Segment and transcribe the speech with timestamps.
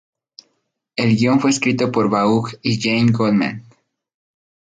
[0.95, 3.63] El guion fue escrito por Vaughn y Jane Goldman.